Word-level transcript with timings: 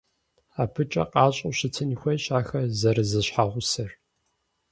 АбыкӀэ 0.61 1.03
къащӀэу 1.11 1.55
щытын 1.57 1.89
хуейщ 1.99 2.25
ахэр 2.37 2.65
зэрызэщхьэгъусэр. 2.79 3.91